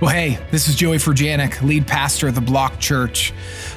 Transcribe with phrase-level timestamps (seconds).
[0.00, 3.34] Well, hey, this is Joey Furjanic, lead pastor of the Block Church.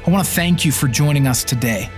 [0.07, 1.89] I want to thank you for joining us today.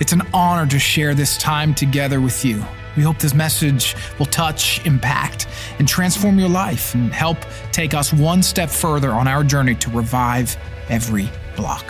[0.00, 2.64] It's an honor to share this time together with you.
[2.96, 7.36] We hope this message will touch, impact, and transform your life and help
[7.72, 10.56] take us one step further on our journey to revive
[10.88, 11.84] every block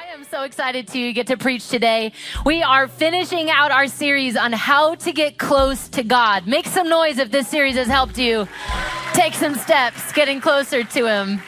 [0.00, 2.12] I am so excited to get to preach today.
[2.46, 6.46] We are finishing out our series on how to get close to God.
[6.46, 8.48] Make some noise if this series has helped you
[9.14, 11.40] take some steps getting closer to Him.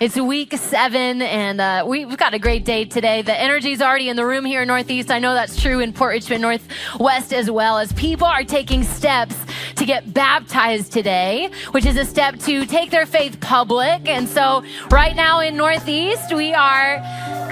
[0.00, 3.22] It's week seven, and uh, we've got a great day today.
[3.22, 5.10] The energy is already in the room here in Northeast.
[5.10, 9.34] I know that's true in Port Richmond Northwest as well, as people are taking steps
[9.74, 14.08] to get baptized today, which is a step to take their faith public.
[14.08, 16.98] And so, right now in Northeast, we are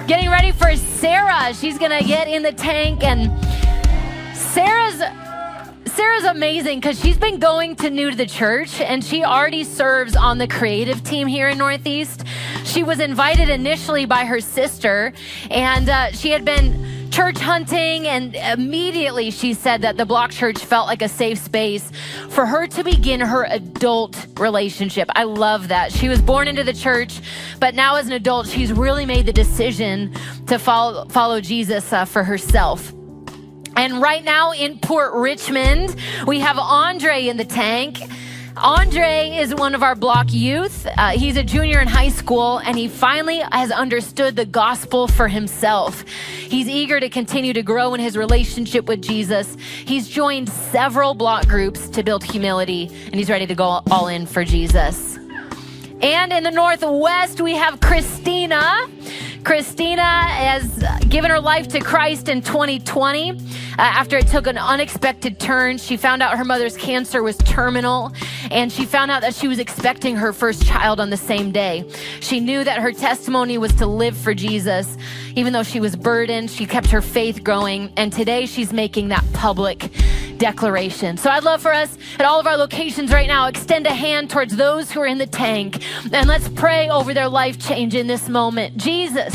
[0.06, 1.52] getting ready for Sarah.
[1.52, 3.26] She's going to get in the tank, and
[4.36, 5.02] Sarah's
[5.96, 10.14] Sarah's amazing because she's been going to new to the church and she already serves
[10.14, 12.22] on the creative team here in Northeast.
[12.64, 15.14] She was invited initially by her sister
[15.50, 20.58] and uh, she had been church hunting and immediately she said that the block church
[20.58, 21.90] felt like a safe space
[22.28, 25.08] for her to begin her adult relationship.
[25.16, 25.92] I love that.
[25.92, 27.22] She was born into the church
[27.58, 30.12] but now as an adult she's really made the decision
[30.46, 32.92] to follow, follow jesus uh, for herself
[33.76, 35.96] and right now in Port Richmond,
[36.26, 37.98] we have Andre in the tank.
[38.56, 40.86] Andre is one of our block youth.
[40.96, 45.28] Uh, he's a junior in high school, and he finally has understood the gospel for
[45.28, 46.08] himself.
[46.08, 49.58] He's eager to continue to grow in his relationship with Jesus.
[49.84, 54.24] He's joined several block groups to build humility, and he's ready to go all in
[54.24, 55.18] for Jesus.
[56.00, 58.88] And in the Northwest, we have Christina.
[59.46, 60.66] Christina has
[61.08, 63.30] given her life to Christ in 2020.
[63.30, 63.36] Uh,
[63.78, 68.12] after it took an unexpected turn, she found out her mother's cancer was terminal,
[68.50, 71.88] and she found out that she was expecting her first child on the same day.
[72.18, 74.98] She knew that her testimony was to live for Jesus.
[75.36, 79.24] Even though she was burdened, she kept her faith growing, and today she's making that
[79.32, 79.92] public
[80.38, 81.16] declaration.
[81.16, 84.30] So I'd love for us at all of our locations right now, extend a hand
[84.30, 85.82] towards those who are in the tank,
[86.12, 88.76] and let's pray over their life change in this moment.
[88.76, 89.34] Jesus,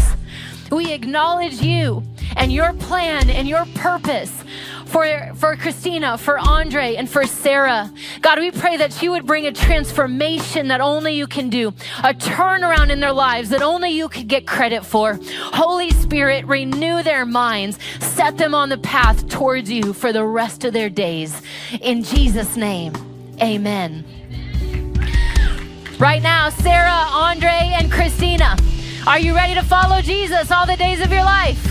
[0.72, 2.03] we acknowledge you
[2.38, 4.44] and your plan and your purpose
[4.91, 7.91] for, for Christina, for Andre, and for Sarah.
[8.22, 11.69] God, we pray that you would bring a transformation that only you can do,
[12.03, 15.18] a turnaround in their lives that only you could get credit for.
[15.53, 20.66] Holy Spirit, renew their minds, set them on the path towards you for the rest
[20.66, 21.41] of their days.
[21.79, 22.94] In Jesus' name,
[23.41, 24.03] amen.
[25.97, 28.58] Right now, Sarah, Andre, and Christina,
[29.08, 31.68] are you ready to follow Jesus all the days of your life?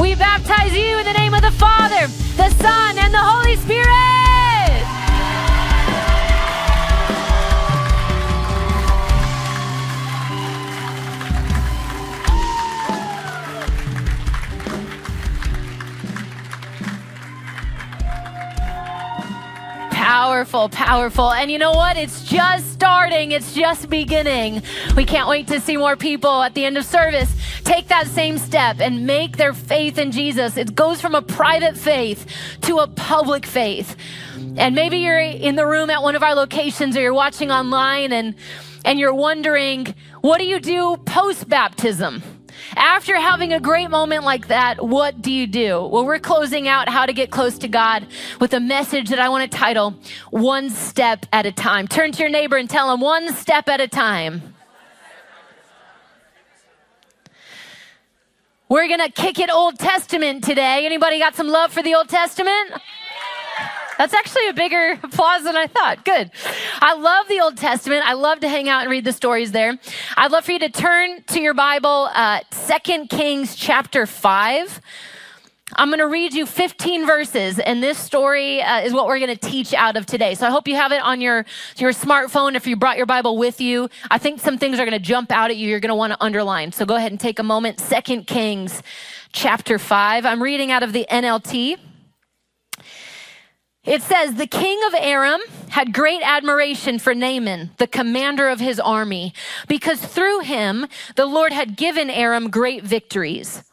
[0.00, 4.21] We baptize you in the name of the Father, the Son, and the Holy Spirit.
[20.12, 21.32] Powerful, powerful.
[21.32, 21.96] And you know what?
[21.96, 24.62] It's just starting, it's just beginning.
[24.94, 27.34] We can't wait to see more people at the end of service
[27.64, 30.58] take that same step and make their faith in Jesus.
[30.58, 32.26] It goes from a private faith
[32.60, 33.96] to a public faith.
[34.58, 38.12] And maybe you're in the room at one of our locations or you're watching online
[38.12, 38.34] and
[38.84, 42.22] and you're wondering, what do you do post baptism?
[42.76, 45.84] After having a great moment like that, what do you do?
[45.84, 48.06] Well, we're closing out how to get close to God
[48.40, 49.94] with a message that I want to title
[50.30, 51.88] One Step at a Time.
[51.88, 54.54] Turn to your neighbor and tell him one step at a time.
[58.68, 60.86] We're going to kick it Old Testament today.
[60.86, 62.72] Anybody got some love for the Old Testament?
[64.02, 66.04] That's actually a bigger applause than I thought.
[66.04, 66.32] Good.
[66.80, 68.04] I love the Old Testament.
[68.04, 69.78] I love to hang out and read the stories there.
[70.16, 72.40] I'd love for you to turn to your Bible, uh,
[72.84, 74.80] 2 Kings chapter 5.
[75.76, 79.36] I'm going to read you 15 verses, and this story uh, is what we're going
[79.36, 80.34] to teach out of today.
[80.34, 81.46] So I hope you have it on your,
[81.76, 83.88] your smartphone if you brought your Bible with you.
[84.10, 85.68] I think some things are going to jump out at you.
[85.68, 86.72] You're going to want to underline.
[86.72, 87.78] So go ahead and take a moment.
[87.78, 88.82] Second Kings
[89.30, 90.26] chapter 5.
[90.26, 91.78] I'm reading out of the NLT.
[93.84, 95.40] It says, The king of Aram
[95.70, 99.34] had great admiration for Naaman, the commander of his army,
[99.66, 100.86] because through him
[101.16, 103.64] the Lord had given Aram great victories.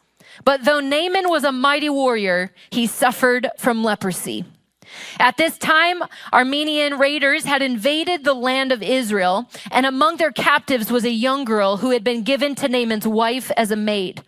[0.44, 4.44] But though Naaman was a mighty warrior, he suffered from leprosy.
[5.20, 6.02] At this time,
[6.32, 11.44] Aramean raiders had invaded the land of Israel, and among their captives was a young
[11.44, 14.22] girl who had been given to Naaman's wife as a maid.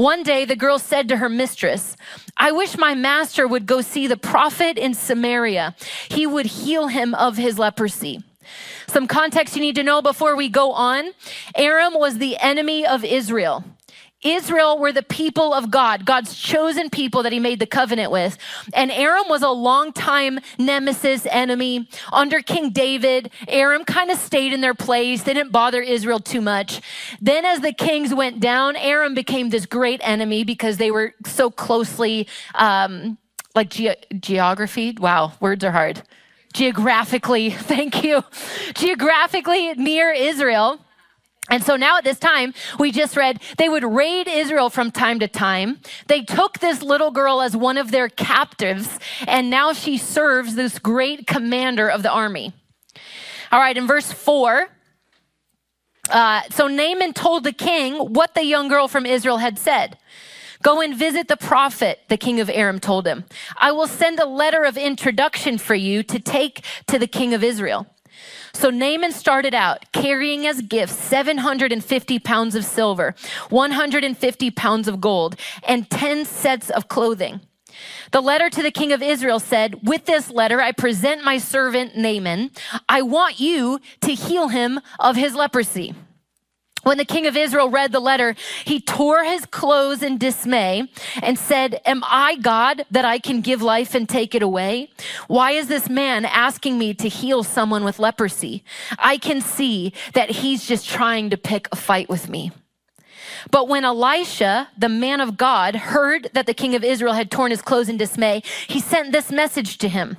[0.00, 1.94] One day the girl said to her mistress,
[2.34, 5.76] I wish my master would go see the prophet in Samaria.
[6.08, 8.22] He would heal him of his leprosy.
[8.86, 11.10] Some context you need to know before we go on
[11.54, 13.62] Aram was the enemy of Israel.
[14.22, 18.36] Israel were the people of God, God's chosen people that he made the covenant with.
[18.74, 21.88] And Aram was a longtime nemesis enemy.
[22.12, 25.22] Under King David, Aram kind of stayed in their place.
[25.22, 26.82] They didn't bother Israel too much.
[27.20, 31.50] Then as the kings went down, Aram became this great enemy because they were so
[31.50, 33.16] closely, um,
[33.54, 34.96] like ge- geography.
[35.00, 36.02] Wow, words are hard.
[36.52, 38.22] Geographically, thank you.
[38.74, 40.80] Geographically near Israel.
[41.50, 45.18] And so now at this time, we just read they would raid Israel from time
[45.18, 45.80] to time.
[46.06, 50.78] They took this little girl as one of their captives, and now she serves this
[50.78, 52.54] great commander of the army.
[53.50, 54.68] All right, in verse 4,
[56.10, 59.98] uh, so Naaman told the king what the young girl from Israel had said.
[60.62, 63.24] Go and visit the prophet, the king of Aram told him.
[63.56, 67.42] I will send a letter of introduction for you to take to the king of
[67.42, 67.86] Israel.
[68.60, 73.14] So Naaman started out carrying as gifts 750 pounds of silver,
[73.48, 75.36] 150 pounds of gold,
[75.66, 77.40] and 10 sets of clothing.
[78.12, 81.96] The letter to the king of Israel said, With this letter, I present my servant
[81.96, 82.50] Naaman.
[82.86, 85.94] I want you to heal him of his leprosy.
[86.82, 88.34] When the king of Israel read the letter,
[88.64, 90.90] he tore his clothes in dismay
[91.22, 94.90] and said, Am I God that I can give life and take it away?
[95.28, 98.64] Why is this man asking me to heal someone with leprosy?
[98.98, 102.50] I can see that he's just trying to pick a fight with me.
[103.50, 107.50] But when Elisha, the man of God, heard that the king of Israel had torn
[107.50, 110.16] his clothes in dismay, he sent this message to him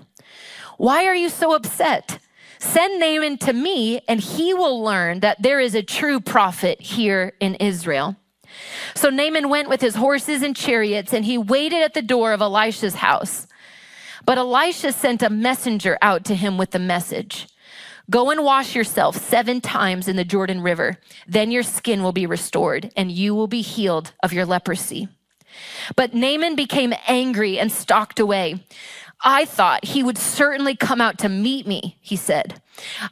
[0.77, 2.19] Why are you so upset?
[2.61, 7.33] Send Naaman to me, and he will learn that there is a true prophet here
[7.39, 8.15] in Israel.
[8.93, 12.41] So Naaman went with his horses and chariots, and he waited at the door of
[12.41, 13.47] Elisha's house.
[14.25, 17.47] But Elisha sent a messenger out to him with the message
[18.11, 20.97] Go and wash yourself seven times in the Jordan River.
[21.27, 25.07] Then your skin will be restored, and you will be healed of your leprosy.
[25.95, 28.63] But Naaman became angry and stalked away.
[29.23, 32.61] I thought he would certainly come out to meet me, he said.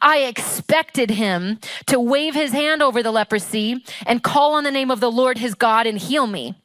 [0.02, 4.90] I expected him to wave his hand over the leprosy and call on the name
[4.90, 6.56] of the Lord his God and heal me.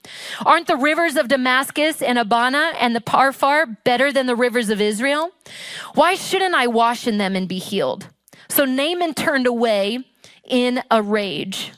[0.47, 4.81] Aren't the rivers of Damascus and Abana and the Pharpar better than the rivers of
[4.81, 5.33] Israel?
[5.95, 8.09] Why shouldn't I wash in them and be healed?
[8.49, 10.05] So Naaman turned away
[10.45, 11.73] in a rage.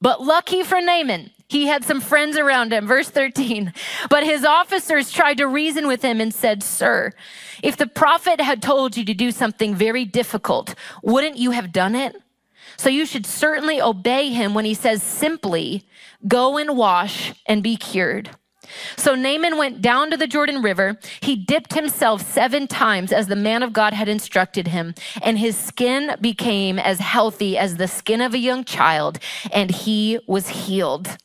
[0.00, 2.86] But lucky for Naaman, he had some friends around him.
[2.86, 3.72] Verse 13.
[4.10, 7.12] But his officers tried to reason with him and said, Sir,
[7.62, 11.94] if the prophet had told you to do something very difficult, wouldn't you have done
[11.94, 12.16] it?
[12.76, 15.86] So you should certainly obey him when he says simply,
[16.26, 18.30] Go and wash and be cured.
[18.96, 20.98] So Naaman went down to the Jordan River.
[21.20, 25.56] He dipped himself seven times as the man of God had instructed him, and his
[25.56, 29.20] skin became as healthy as the skin of a young child,
[29.52, 31.16] and he was healed.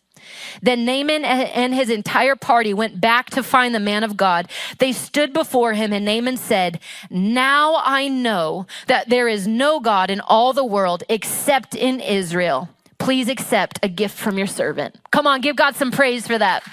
[0.62, 4.48] Then Naaman and his entire party went back to find the man of God.
[4.80, 6.80] They stood before him, and Naaman said,
[7.10, 12.70] Now I know that there is no God in all the world except in Israel.
[12.98, 15.00] Please accept a gift from your servant.
[15.12, 16.64] Come on, give God some praise for that.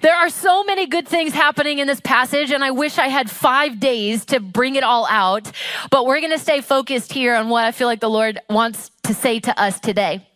[0.00, 3.30] There are so many good things happening in this passage, and I wish I had
[3.30, 5.52] five days to bring it all out.
[5.90, 8.90] But we're going to stay focused here on what I feel like the Lord wants
[9.02, 10.26] to say to us today.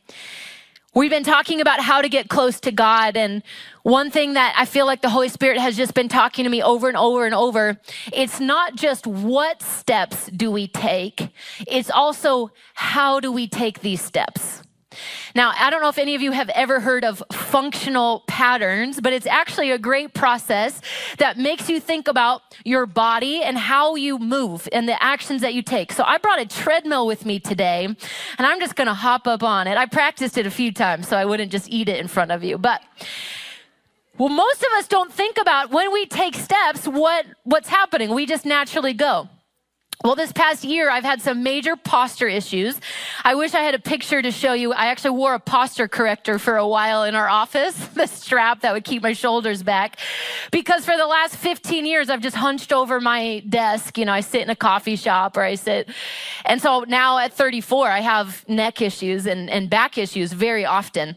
[0.94, 3.16] We've been talking about how to get close to God.
[3.16, 3.42] And
[3.84, 6.62] one thing that I feel like the Holy Spirit has just been talking to me
[6.62, 7.80] over and over and over,
[8.12, 11.30] it's not just what steps do we take,
[11.66, 14.62] it's also how do we take these steps.
[15.34, 19.12] Now, I don't know if any of you have ever heard of functional patterns, but
[19.12, 20.80] it's actually a great process
[21.18, 25.54] that makes you think about your body and how you move and the actions that
[25.54, 25.92] you take.
[25.92, 27.96] So I brought a treadmill with me today, and
[28.38, 29.76] I'm just going to hop up on it.
[29.76, 32.44] I practiced it a few times so I wouldn't just eat it in front of
[32.44, 32.58] you.
[32.58, 32.82] But
[34.16, 38.14] well, most of us don't think about when we take steps what what's happening.
[38.14, 39.28] We just naturally go.
[40.02, 42.78] Well, this past year, I've had some major posture issues.
[43.22, 44.72] I wish I had a picture to show you.
[44.72, 48.72] I actually wore a posture corrector for a while in our office, the strap that
[48.72, 49.98] would keep my shoulders back.
[50.50, 53.96] Because for the last 15 years, I've just hunched over my desk.
[53.96, 55.88] You know, I sit in a coffee shop or I sit.
[56.44, 61.16] And so now at 34, I have neck issues and, and back issues very often.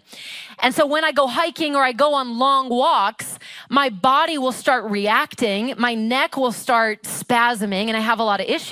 [0.60, 3.38] And so when I go hiking or I go on long walks,
[3.70, 8.40] my body will start reacting, my neck will start spasming, and I have a lot
[8.40, 8.67] of issues.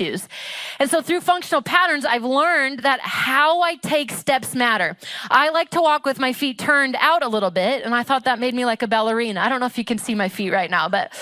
[0.78, 4.96] And so through functional patterns, I've learned that how I take steps matter.
[5.30, 8.24] I like to walk with my feet turned out a little bit, and I thought
[8.24, 9.40] that made me like a ballerina.
[9.40, 11.12] I don't know if you can see my feet right now, but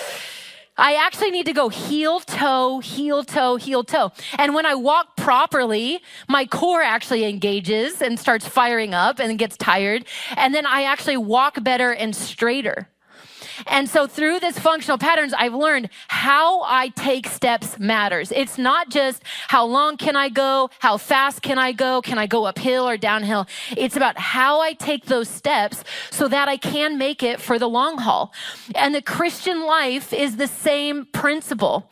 [0.77, 4.11] I actually need to go heel toe, heel toe, heel toe.
[4.37, 9.55] And when I walk properly, my core actually engages and starts firing up and gets
[9.55, 10.05] tired.
[10.35, 12.89] And then I actually walk better and straighter.
[13.67, 18.31] And so through this functional patterns, I've learned how I take steps matters.
[18.31, 20.69] It's not just how long can I go?
[20.79, 22.01] How fast can I go?
[22.01, 23.47] Can I go uphill or downhill?
[23.75, 27.69] It's about how I take those steps so that I can make it for the
[27.69, 28.33] long haul.
[28.73, 31.89] And the Christian life is the same principle.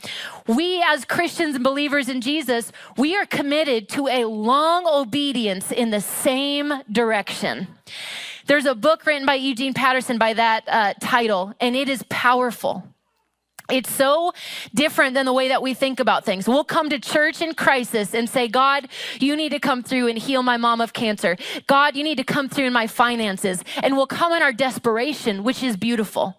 [0.47, 5.89] We as Christians and believers in Jesus, we are committed to a long obedience in
[5.91, 7.67] the same direction.
[8.45, 12.83] There's a book written by Eugene Peterson by that uh, title, and it is powerful.
[13.69, 14.33] It's so
[14.75, 16.47] different than the way that we think about things.
[16.47, 20.17] We'll come to church in crisis and say, God, you need to come through and
[20.17, 21.37] heal my mom of cancer.
[21.65, 23.63] God, you need to come through in my finances.
[23.81, 26.35] And we'll come in our desperation, which is beautiful.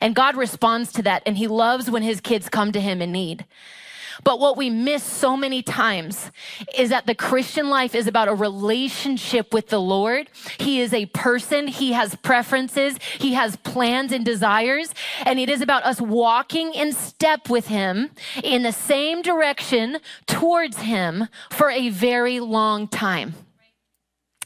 [0.00, 3.10] And God responds to that, and He loves when His kids come to Him in
[3.10, 3.44] need.
[4.24, 6.30] But what we miss so many times
[6.76, 10.30] is that the Christian life is about a relationship with the Lord.
[10.58, 15.60] He is a person, He has preferences, He has plans and desires, and it is
[15.60, 18.10] about us walking in step with Him
[18.42, 23.34] in the same direction towards Him for a very long time.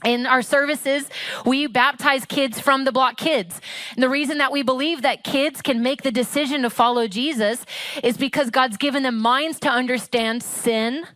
[0.04, 1.08] In our services,
[1.46, 3.60] we baptize kids from the block kids.
[3.94, 7.64] And the reason that we believe that kids can make the decision to follow Jesus
[8.02, 11.06] is because God's given them minds to understand sin,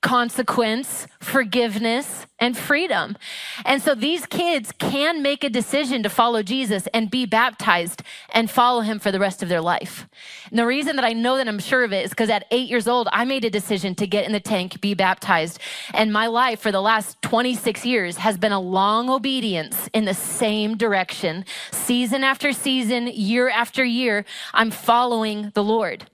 [0.00, 3.16] consequence, forgiveness, and freedom.
[3.64, 8.02] And so these kids can make a decision to follow Jesus and be baptized
[8.32, 10.06] and follow him for the rest of their life.
[10.50, 12.68] And the reason that I know that I'm sure of it is because at eight
[12.68, 15.58] years old, I made a decision to get in the tank, be baptized.
[15.92, 20.14] And my life for the last 26 years has been a long obedience in the
[20.14, 21.44] same direction.
[21.72, 24.24] Season after season, year after year,
[24.54, 26.06] I'm following the Lord.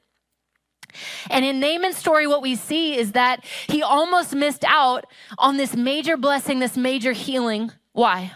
[1.30, 5.06] And in Naaman's story, what we see is that he almost missed out
[5.38, 7.72] on this major blessing, this major healing.
[7.92, 8.32] Why?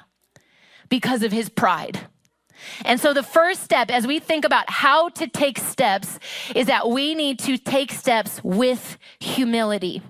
[0.88, 2.00] Because of his pride.
[2.84, 6.18] And so, the first step as we think about how to take steps
[6.54, 10.02] is that we need to take steps with humility.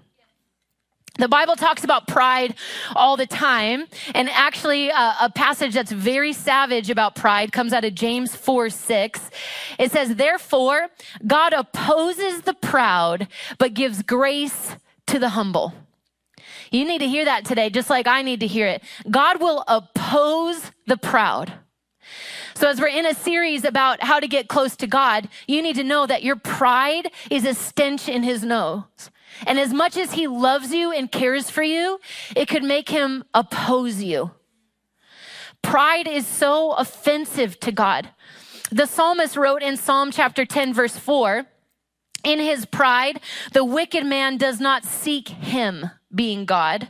[1.18, 2.54] The Bible talks about pride
[2.94, 3.86] all the time.
[4.14, 8.70] And actually, uh, a passage that's very savage about pride comes out of James 4
[8.70, 9.30] 6.
[9.80, 10.88] It says, Therefore,
[11.26, 13.26] God opposes the proud,
[13.58, 14.76] but gives grace
[15.08, 15.74] to the humble.
[16.70, 18.82] You need to hear that today, just like I need to hear it.
[19.10, 21.52] God will oppose the proud.
[22.54, 25.76] So, as we're in a series about how to get close to God, you need
[25.76, 29.10] to know that your pride is a stench in his nose.
[29.46, 32.00] And as much as he loves you and cares for you,
[32.34, 34.32] it could make him oppose you.
[35.62, 38.10] Pride is so offensive to God.
[38.70, 41.46] The psalmist wrote in Psalm chapter 10, verse 4
[42.24, 43.20] In his pride,
[43.52, 46.88] the wicked man does not seek him, being God.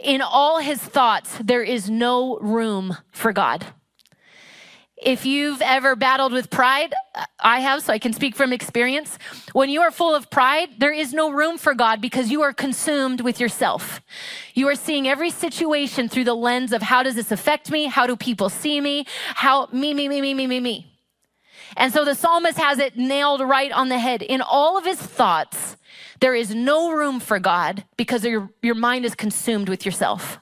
[0.00, 3.66] In all his thoughts, there is no room for God.
[4.96, 6.94] If you've ever battled with pride,
[7.40, 9.18] I have, so I can speak from experience.
[9.52, 12.52] When you are full of pride, there is no room for God because you are
[12.52, 14.00] consumed with yourself.
[14.54, 17.86] You are seeing every situation through the lens of how does this affect me?
[17.86, 19.04] How do people see me?
[19.34, 20.92] How me, me, me, me, me, me, me.
[21.76, 24.22] And so the psalmist has it nailed right on the head.
[24.22, 25.76] In all of his thoughts,
[26.20, 30.38] there is no room for God because your, your mind is consumed with yourself.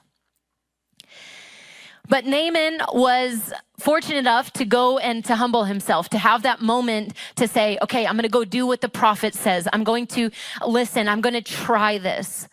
[2.09, 7.13] But Naaman was fortunate enough to go and to humble himself, to have that moment
[7.35, 9.67] to say, okay, I'm going to go do what the prophet says.
[9.71, 10.29] I'm going to
[10.65, 11.07] listen.
[11.07, 12.47] I'm going to try this.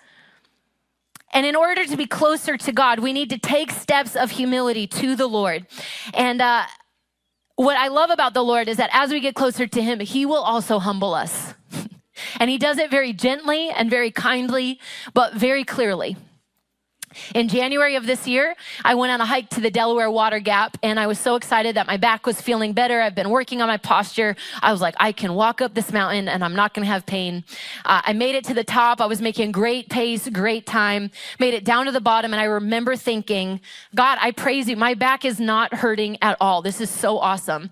[1.32, 4.86] And in order to be closer to God, we need to take steps of humility
[4.88, 5.66] to the Lord.
[6.14, 6.64] And uh,
[7.56, 10.26] what I love about the Lord is that as we get closer to Him, He
[10.26, 11.54] will also humble us.
[12.40, 14.80] and He does it very gently and very kindly,
[15.14, 16.16] but very clearly.
[17.34, 20.76] In January of this year, I went on a hike to the Delaware Water Gap
[20.80, 23.00] and I was so excited that my back was feeling better.
[23.00, 24.36] I've been working on my posture.
[24.62, 27.06] I was like, I can walk up this mountain and I'm not going to have
[27.06, 27.42] pain.
[27.84, 29.00] Uh, I made it to the top.
[29.00, 32.32] I was making great pace, great time, made it down to the bottom.
[32.32, 33.60] And I remember thinking,
[33.92, 34.76] God, I praise you.
[34.76, 36.62] My back is not hurting at all.
[36.62, 37.70] This is so awesome.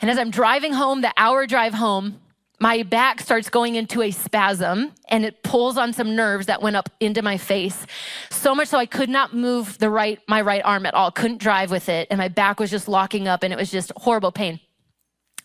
[0.00, 2.20] And as I'm driving home, the hour drive home,
[2.60, 6.76] my back starts going into a spasm and it pulls on some nerves that went
[6.76, 7.86] up into my face
[8.30, 11.38] so much so i could not move the right my right arm at all couldn't
[11.38, 14.32] drive with it and my back was just locking up and it was just horrible
[14.32, 14.60] pain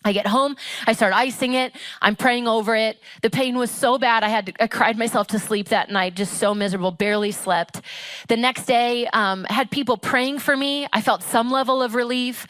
[0.06, 0.56] I get home,
[0.86, 2.98] I start icing it, I'm praying over it.
[3.22, 6.14] The pain was so bad, I had to, I cried myself to sleep that night,
[6.14, 7.80] just so miserable, barely slept.
[8.28, 10.86] The next day, um, had people praying for me.
[10.92, 12.46] I felt some level of relief.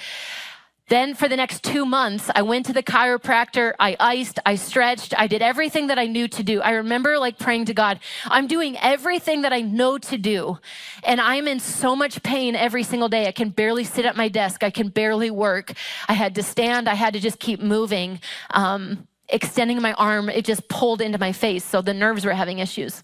[0.88, 3.72] Then for the next two months, I went to the chiropractor.
[3.80, 6.60] I iced, I stretched, I did everything that I knew to do.
[6.60, 10.58] I remember like praying to God, I'm doing everything that I know to do.
[11.02, 13.26] And I'm in so much pain every single day.
[13.26, 14.62] I can barely sit at my desk.
[14.62, 15.72] I can barely work.
[16.06, 16.86] I had to stand.
[16.86, 18.20] I had to just keep moving.
[18.50, 21.64] Um, extending my arm, it just pulled into my face.
[21.64, 23.02] So the nerves were having issues.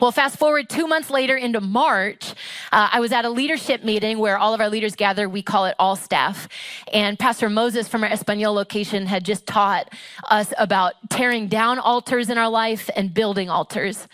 [0.00, 2.30] Well, fast forward two months later into March,
[2.72, 5.28] uh, I was at a leadership meeting where all of our leaders gather.
[5.28, 6.48] We call it all staff.
[6.92, 9.92] And Pastor Moses from our Espanol location had just taught
[10.30, 14.08] us about tearing down altars in our life and building altars,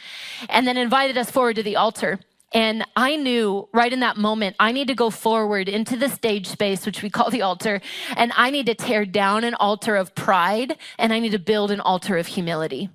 [0.49, 2.21] and then invited us forward to the altar.
[2.53, 6.47] And I knew right in that moment, I need to go forward into the stage
[6.47, 7.81] space, which we call the altar,
[8.17, 11.71] and I need to tear down an altar of pride and I need to build
[11.71, 12.89] an altar of humility.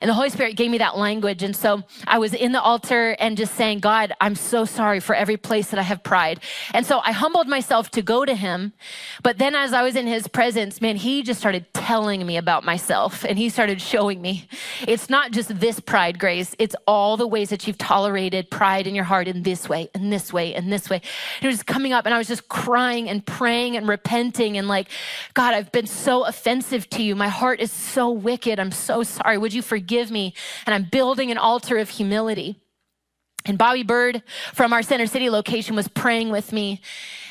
[0.00, 1.42] And the Holy Spirit gave me that language.
[1.42, 5.14] And so I was in the altar and just saying, God, I'm so sorry for
[5.14, 6.40] every place that I have pride.
[6.72, 8.72] And so I humbled myself to go to him.
[9.22, 12.64] But then as I was in his presence, man, he just started telling me about
[12.64, 14.48] myself and he started showing me
[14.86, 16.54] it's not just this pride, Grace.
[16.58, 20.12] It's all the ways that you've tolerated pride in your heart in this way and
[20.12, 21.00] this way and this way.
[21.40, 24.68] And it was coming up and I was just crying and praying and repenting and
[24.68, 24.88] like,
[25.34, 27.16] God, I've been so offensive to you.
[27.16, 28.58] My heart is so wicked.
[28.58, 29.38] I'm so sorry.
[29.38, 30.34] Would you forgive forgive me.
[30.66, 32.60] And I'm building an altar of humility.
[33.44, 36.80] And Bobby Bird from our Center City location was praying with me.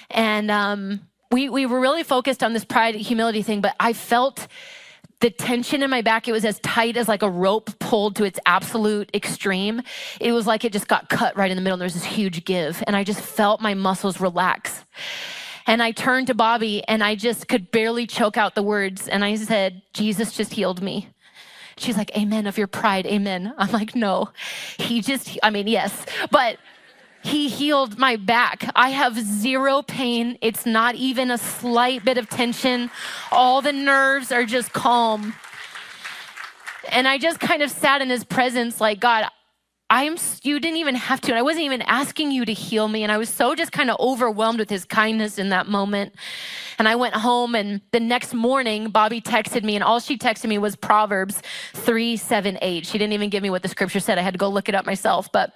[0.10, 4.48] And um, we, we were really focused on this pride humility thing, but I felt
[5.20, 6.30] the tension in my back.
[6.30, 9.82] It was as tight as like a rope pulled to its absolute extreme.
[10.22, 11.74] It was like it just got cut right in the middle.
[11.74, 12.82] And There was this huge give.
[12.88, 14.86] And I just felt my muscles relax.
[15.68, 19.10] And I turned to Bobby and I just could barely choke out the words.
[19.10, 21.10] And I said, Jesus just healed me.
[21.78, 23.06] She's like, Amen of your pride.
[23.06, 23.54] Amen.
[23.58, 24.30] I'm like, No.
[24.78, 26.58] He just, I mean, yes, but
[27.26, 28.70] he healed my back.
[28.76, 30.38] I have zero pain.
[30.42, 32.92] It's not even a slight bit of tension.
[33.32, 35.34] All the nerves are just calm.
[36.90, 39.26] And I just kind of sat in his presence like, God,
[39.90, 41.32] I'm you didn't even have to.
[41.32, 43.04] And I wasn't even asking you to heal me.
[43.04, 46.16] And I was so just kind of overwhelmed with his kindness in that moment.
[46.80, 50.50] And I went home and the next morning, Bobby texted me, and all she texted
[50.50, 51.42] me was Proverbs
[51.74, 52.86] 3, 7, 8.
[52.86, 54.18] She didn't even give me what the scripture said.
[54.18, 55.32] I had to go look it up myself.
[55.32, 55.54] But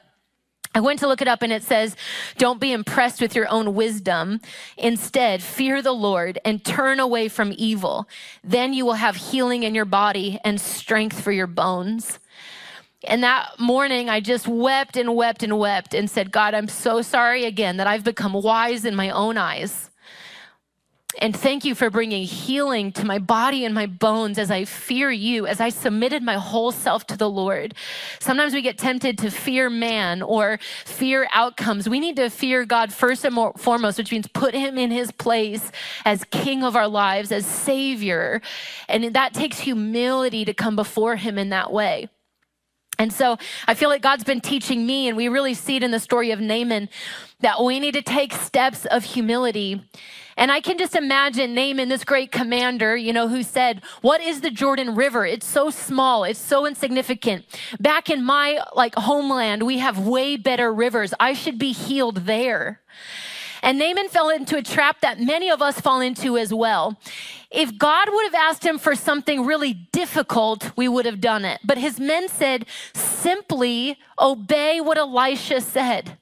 [0.75, 1.95] I went to look it up and it says,
[2.37, 4.39] Don't be impressed with your own wisdom.
[4.77, 8.07] Instead, fear the Lord and turn away from evil.
[8.43, 12.19] Then you will have healing in your body and strength for your bones.
[13.05, 17.01] And that morning, I just wept and wept and wept and said, God, I'm so
[17.01, 19.89] sorry again that I've become wise in my own eyes.
[21.17, 25.09] And thank you for bringing healing to my body and my bones as I fear
[25.09, 27.73] you, as I submitted my whole self to the Lord.
[28.19, 31.89] Sometimes we get tempted to fear man or fear outcomes.
[31.89, 35.71] We need to fear God first and foremost, which means put him in his place
[36.05, 38.41] as king of our lives, as savior.
[38.87, 42.09] And that takes humility to come before him in that way.
[42.99, 45.91] And so I feel like God's been teaching me, and we really see it in
[45.91, 46.89] the story of Naaman,
[47.39, 49.81] that we need to take steps of humility.
[50.35, 54.41] And I can just imagine Naaman, this great commander, you know, who said, What is
[54.41, 55.25] the Jordan River?
[55.25, 57.45] It's so small, it's so insignificant.
[57.79, 61.13] Back in my like homeland, we have way better rivers.
[61.21, 62.81] I should be healed there.
[63.61, 66.99] And Naaman fell into a trap that many of us fall into as well.
[67.51, 71.59] If God would have asked him for something really difficult, we would have done it.
[71.63, 76.18] But his men said, simply obey what Elisha said.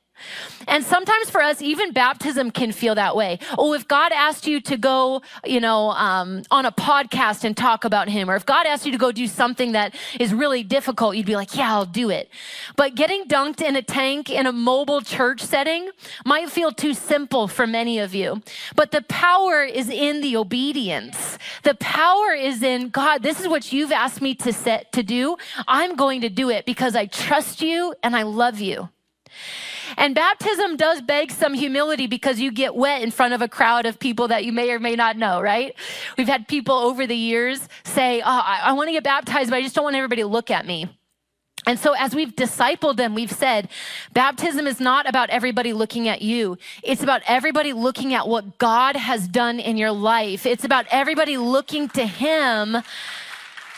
[0.68, 3.40] And sometimes for us, even baptism can feel that way.
[3.58, 7.86] Oh, if God asked you to go, you know, um, on a podcast and talk
[7.86, 11.16] about Him, or if God asked you to go do something that is really difficult,
[11.16, 12.30] you'd be like, yeah, I'll do it.
[12.76, 15.90] But getting dunked in a tank in a mobile church setting
[16.26, 18.42] might feel too simple for many of you.
[18.76, 21.38] But the power is in the obedience.
[21.64, 23.24] The power is in God.
[23.24, 25.38] This is what you've asked me to set to do.
[25.68, 28.90] I'm going to do it because I trust you and I love you.
[29.96, 33.86] And baptism does beg some humility because you get wet in front of a crowd
[33.86, 35.74] of people that you may or may not know, right?
[36.18, 39.58] We've had people over the years say, Oh, I, I want to get baptized, but
[39.58, 40.90] I just don't want everybody to look at me.
[41.68, 43.68] And so, as we've discipled them, we've said,
[44.14, 46.58] baptism is not about everybody looking at you.
[46.82, 50.46] It's about everybody looking at what God has done in your life.
[50.46, 52.78] It's about everybody looking to Him,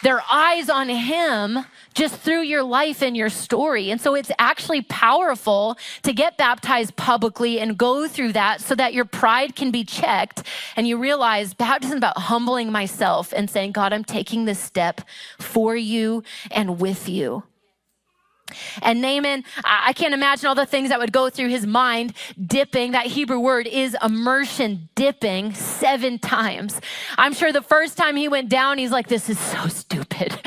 [0.04, 3.91] their eyes on Him just through your life and your story.
[3.91, 8.93] And so it's actually powerful to get baptized publicly and go through that so that
[8.93, 10.43] your pride can be checked
[10.75, 15.02] and you realize baptism is about humbling myself and saying, God, I'm taking this step
[15.39, 17.43] for you and with you.
[18.81, 22.91] And Naaman, I can't imagine all the things that would go through his mind dipping.
[22.91, 26.79] That Hebrew word is immersion, dipping seven times.
[27.17, 30.39] I'm sure the first time he went down, he's like, this is so stupid.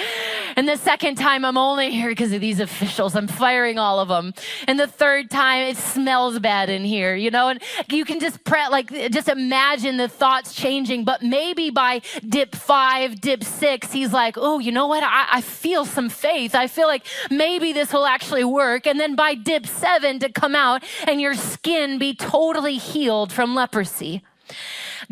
[0.56, 3.16] And the second time, I'm only here because of these officials.
[3.16, 4.34] I'm firing all of them.
[4.66, 7.48] And the third time, it smells bad in here, you know?
[7.48, 11.04] And you can just pre- like just imagine the thoughts changing.
[11.04, 15.02] But maybe by dip five, dip six, he's like, oh, you know what?
[15.02, 16.54] I, I feel some faith.
[16.54, 18.86] I feel like maybe this will actually work.
[18.86, 23.54] And then by dip seven to come out and your skin be totally healed from
[23.54, 24.22] leprosy.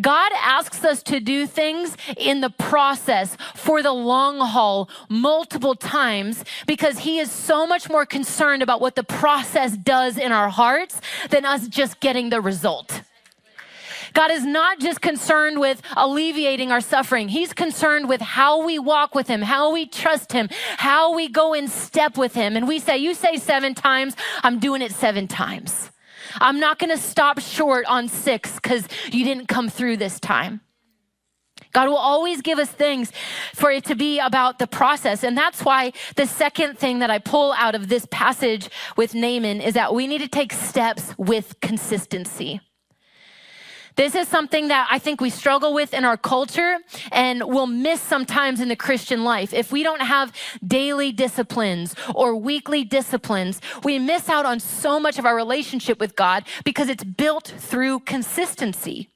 [0.00, 6.44] God asks us to do things in the process for the long haul multiple times
[6.66, 11.00] because He is so much more concerned about what the process does in our hearts
[11.30, 13.02] than us just getting the result.
[14.12, 17.28] God is not just concerned with alleviating our suffering.
[17.28, 21.52] He's concerned with how we walk with Him, how we trust Him, how we go
[21.52, 22.56] in step with Him.
[22.56, 25.90] And we say, You say seven times, I'm doing it seven times.
[26.34, 30.60] I'm not going to stop short on six because you didn't come through this time.
[31.72, 33.12] God will always give us things
[33.54, 35.22] for it to be about the process.
[35.22, 39.60] And that's why the second thing that I pull out of this passage with Naaman
[39.60, 42.60] is that we need to take steps with consistency.
[44.00, 46.78] This is something that I think we struggle with in our culture
[47.12, 49.52] and we'll miss sometimes in the Christian life.
[49.52, 50.32] If we don't have
[50.66, 56.16] daily disciplines or weekly disciplines, we miss out on so much of our relationship with
[56.16, 59.10] God because it's built through consistency.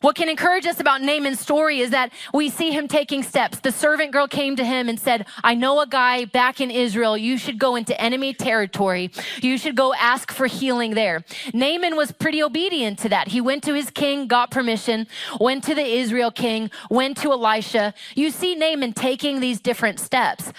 [0.00, 3.60] What can encourage us about Naaman's story is that we see him taking steps.
[3.60, 7.16] The servant girl came to him and said, I know a guy back in Israel.
[7.16, 9.10] You should go into enemy territory.
[9.40, 11.24] You should go ask for healing there.
[11.54, 13.28] Naaman was pretty obedient to that.
[13.28, 15.06] He went to his king, got permission,
[15.40, 17.94] went to the Israel king, went to Elisha.
[18.14, 20.52] You see Naaman taking these different steps.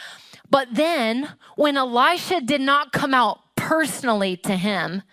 [0.49, 5.03] But then when Elisha did not come out personally to him,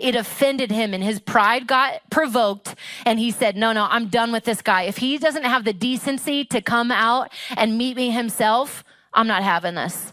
[0.00, 2.74] it offended him and his pride got provoked.
[3.06, 4.82] And he said, No, no, I'm done with this guy.
[4.82, 9.42] If he doesn't have the decency to come out and meet me himself, I'm not
[9.42, 10.12] having this.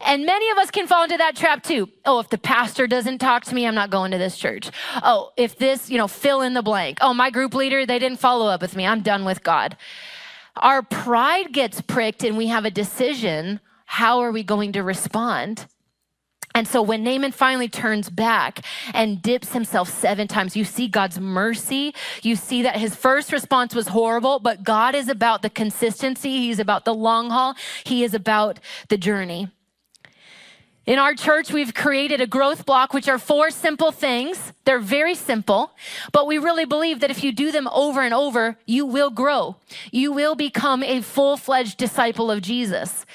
[0.00, 1.88] And many of us can fall into that trap too.
[2.04, 4.70] Oh, if the pastor doesn't talk to me, I'm not going to this church.
[5.02, 6.98] Oh, if this, you know, fill in the blank.
[7.00, 8.86] Oh, my group leader, they didn't follow up with me.
[8.86, 9.76] I'm done with God.
[10.56, 13.60] Our pride gets pricked and we have a decision.
[13.86, 15.66] How are we going to respond?
[16.58, 21.20] And so when Naaman finally turns back and dips himself seven times, you see God's
[21.20, 21.94] mercy.
[22.20, 26.38] You see that his first response was horrible, but God is about the consistency.
[26.38, 27.54] He's about the long haul.
[27.84, 29.46] He is about the journey.
[30.84, 34.52] In our church, we've created a growth block, which are four simple things.
[34.64, 35.70] They're very simple,
[36.10, 39.54] but we really believe that if you do them over and over, you will grow.
[39.92, 43.06] You will become a full fledged disciple of Jesus.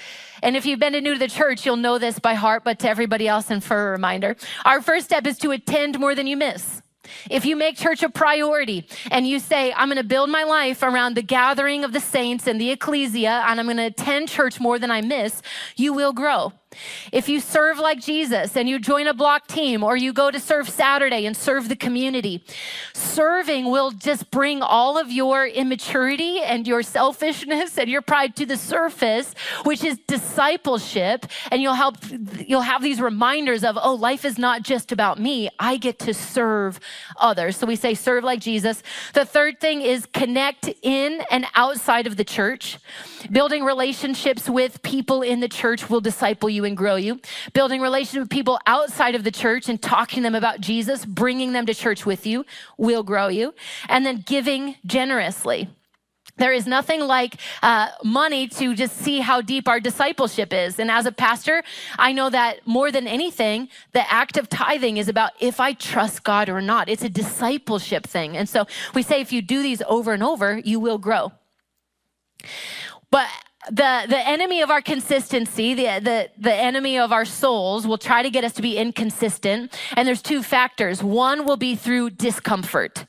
[0.44, 2.90] And if you've been new to the church, you'll know this by heart, but to
[2.90, 6.36] everybody else, and for a reminder, our first step is to attend more than you
[6.36, 6.82] miss.
[7.30, 10.84] If you make church a priority and you say, I'm going to build my life
[10.84, 14.60] around the gathering of the saints and the ecclesia, and I'm going to attend church
[14.60, 15.42] more than I miss,
[15.78, 16.52] you will grow.
[17.12, 20.40] If you serve like Jesus and you join a block team or you go to
[20.40, 22.44] serve Saturday and serve the community,
[22.94, 28.46] serving will just bring all of your immaturity and your selfishness and your pride to
[28.46, 29.34] the surface,
[29.64, 31.26] which is discipleship.
[31.52, 31.98] And you'll help,
[32.48, 35.50] you'll have these reminders of, oh, life is not just about me.
[35.60, 36.80] I get to serve
[37.18, 37.58] others.
[37.58, 38.84] So we say serve like Jesus.
[39.14, 42.78] The third thing is connect in and outside of the church.
[43.32, 47.20] Building relationships with people in the church will disciple you and grow you.
[47.54, 51.54] Building relationships with people outside of the church and talking to them about Jesus, bringing
[51.54, 52.46] them to church with you
[52.78, 53.54] will grow you.
[53.90, 55.70] And then giving generously.
[56.38, 60.80] There is nothing like uh, money to just see how deep our discipleship is.
[60.80, 61.64] And as a pastor,
[62.00, 66.24] I know that more than anything, the act of tithing is about if I trust
[66.24, 66.90] God or not.
[66.90, 68.36] It's a discipleship thing.
[68.36, 71.34] And so we say if you do these over and over, you will grow.
[73.12, 73.30] But
[73.68, 78.22] the the enemy of our consistency the, the the enemy of our souls will try
[78.22, 79.78] to get us to be inconsistent.
[79.96, 81.02] And there's two factors.
[81.04, 83.06] One will be through discomfort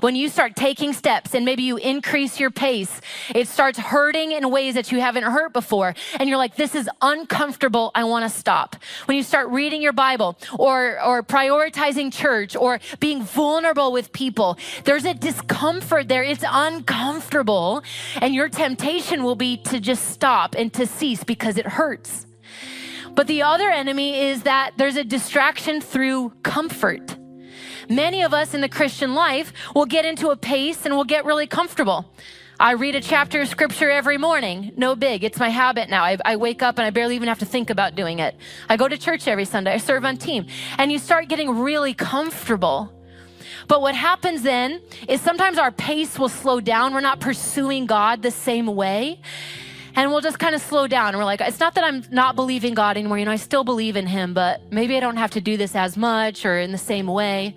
[0.00, 3.00] when you start taking steps and maybe you increase your pace,
[3.34, 5.94] it starts hurting in ways that you haven't hurt before.
[6.18, 7.90] And you're like, this is uncomfortable.
[7.94, 8.76] I want to stop.
[9.06, 14.58] When you start reading your Bible or, or prioritizing church or being vulnerable with people,
[14.84, 16.22] there's a discomfort there.
[16.22, 17.82] It's uncomfortable.
[18.16, 22.26] And your temptation will be to just stop and to cease because it hurts.
[23.14, 27.13] But the other enemy is that there's a distraction through comfort.
[27.88, 31.24] Many of us in the Christian life will get into a pace and we'll get
[31.24, 32.06] really comfortable.
[32.58, 34.72] I read a chapter of scripture every morning.
[34.76, 35.24] No big.
[35.24, 36.04] It's my habit now.
[36.04, 38.36] I, I, wake up and I barely even have to think about doing it.
[38.68, 39.72] I go to church every Sunday.
[39.72, 40.46] I serve on team.
[40.78, 42.92] And you start getting really comfortable.
[43.66, 46.94] But what happens then is sometimes our pace will slow down.
[46.94, 49.20] We're not pursuing God the same way.
[49.96, 51.08] And we'll just kind of slow down.
[51.08, 53.18] And We're like, it's not that I'm not believing God anymore.
[53.18, 55.76] You know, I still believe in Him, but maybe I don't have to do this
[55.76, 57.54] as much or in the same way.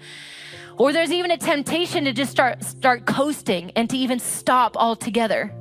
[0.78, 5.52] Or there's even a temptation to just start, start coasting and to even stop altogether.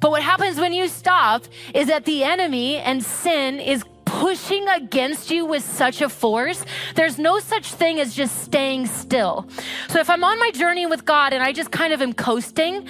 [0.00, 5.30] But what happens when you stop is that the enemy and sin is pushing against
[5.30, 6.64] you with such a force,
[6.94, 9.48] there's no such thing as just staying still.
[9.88, 12.86] So if I'm on my journey with God and I just kind of am coasting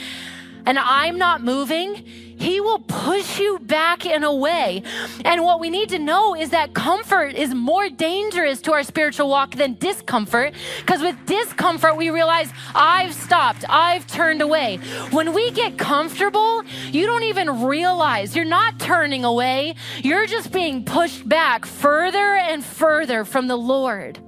[0.66, 2.04] and I'm not moving,
[2.42, 4.82] he will push you back in a way.
[5.24, 9.28] And what we need to know is that comfort is more dangerous to our spiritual
[9.28, 10.52] walk than discomfort.
[10.80, 14.78] Because with discomfort, we realize I've stopped, I've turned away.
[15.12, 20.84] When we get comfortable, you don't even realize you're not turning away, you're just being
[20.84, 24.18] pushed back further and further from the Lord.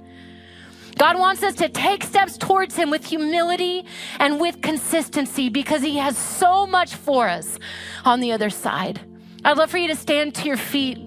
[0.97, 3.85] God wants us to take steps towards Him with humility
[4.19, 7.59] and with consistency because He has so much for us
[8.05, 9.01] on the other side.
[9.43, 10.99] I'd love for you to stand to your feet.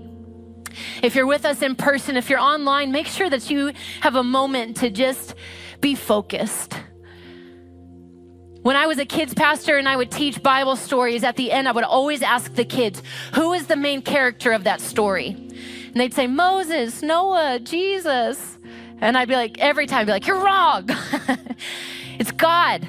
[1.02, 4.22] If you're with us in person, if you're online, make sure that you have a
[4.22, 5.34] moment to just
[5.80, 6.74] be focused.
[8.62, 11.68] When I was a kids pastor and I would teach Bible stories, at the end
[11.68, 13.02] I would always ask the kids,
[13.34, 15.28] who is the main character of that story?
[15.28, 18.58] And they'd say, Moses, Noah, Jesus.
[19.00, 20.88] And I'd be like, every time, I'd be like, you're wrong.
[22.18, 22.86] it's God.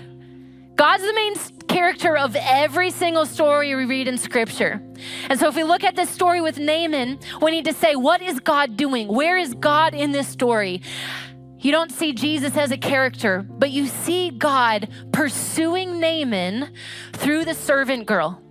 [0.76, 1.36] God's the main
[1.67, 4.82] character of every single story we read in scripture.
[5.30, 8.22] And so if we look at this story with Naaman, we need to say, what
[8.22, 9.08] is God doing?
[9.08, 10.82] Where is God in this story?
[11.60, 16.74] You don't see Jesus as a character, but you see God pursuing Naaman
[17.13, 18.41] through the servant girl.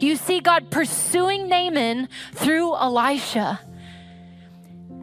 [0.00, 3.60] You see God pursuing Naaman through Elisha.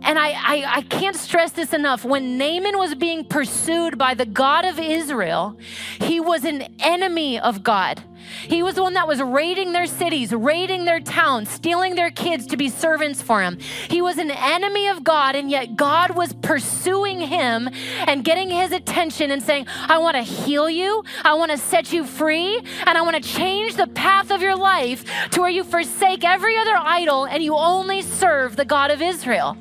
[0.04, 2.04] And I, I, I, can't stress this enough.
[2.04, 5.58] When Naaman was being pursued by the God of Israel,
[6.00, 8.04] he was an enemy of God.
[8.48, 12.48] He was the one that was raiding their cities, raiding their towns, stealing their kids
[12.48, 13.60] to be servants for him.
[13.90, 17.70] He was an enemy of God, and yet God was pursuing him
[18.08, 21.94] and getting his attention and saying, I want to heal you, I want to set
[21.94, 25.64] you free, and I want to change the path of your life to where you
[25.64, 29.58] forsake every other idol and you only serve the God of Israel.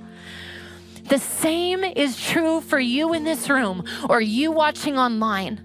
[1.10, 5.60] The same is true for you in this room or you watching online.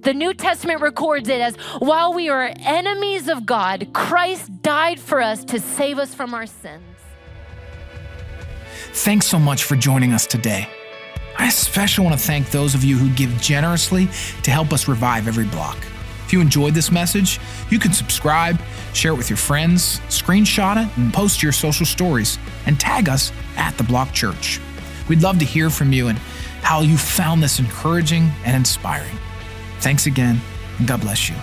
[0.00, 5.20] The New Testament records it as while we are enemies of God, Christ died for
[5.20, 6.82] us to save us from our sins.
[8.92, 10.66] Thanks so much for joining us today.
[11.36, 14.08] I especially want to thank those of you who give generously
[14.44, 15.76] to help us revive every block.
[16.34, 17.38] You enjoyed this message,
[17.70, 18.60] you can subscribe,
[18.92, 23.30] share it with your friends, screenshot it, and post your social stories, and tag us
[23.56, 24.58] at the Block Church.
[25.08, 29.16] We'd love to hear from you and how you found this encouraging and inspiring.
[29.78, 30.40] Thanks again,
[30.80, 31.36] and God bless you.